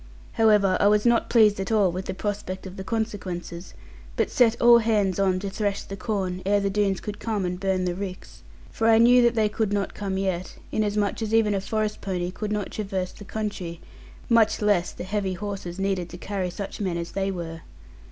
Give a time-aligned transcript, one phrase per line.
[0.31, 3.75] However, I was not pleased at all with the prospect of the consequences;
[4.15, 7.59] but set all hands on to thresh the corn, ere the Doones could come and
[7.59, 8.41] burn the ricks.
[8.71, 12.31] For I knew that they could not come yet, inasmuch as even a forest pony
[12.31, 13.79] could not traverse the country,
[14.27, 17.61] much less the heavy horses needed to carry such men as they were.